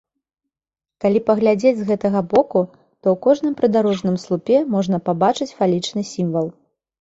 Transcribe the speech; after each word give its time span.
Калі 1.03 1.19
паглядзець 1.27 1.73
з 1.81 1.85
гэтага 1.89 2.21
боку, 2.31 2.59
то 3.01 3.05
ў 3.13 3.21
кожным 3.27 3.53
прыдарожным 3.61 4.17
слупе 4.25 4.57
можна 4.73 5.03
пабачыць 5.11 5.49
фалічны 5.61 6.01
сімвал. 6.15 6.51